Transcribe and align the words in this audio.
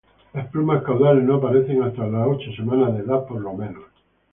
Las 0.33 0.47
plumas 0.47 0.81
caudales 0.81 1.23
no 1.23 1.35
aparecen 1.35 1.83
hasta 1.83 2.07
las 2.07 2.27
ocho 2.27 2.51
semanas 2.55 2.95
de 2.95 3.01
edad 3.03 3.23
por 3.27 3.39
lo 3.39 3.53
menos. 3.53 3.83